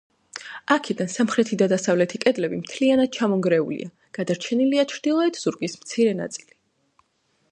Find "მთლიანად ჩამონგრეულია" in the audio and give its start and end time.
2.61-3.91